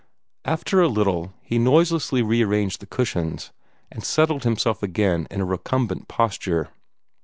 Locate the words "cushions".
2.87-3.51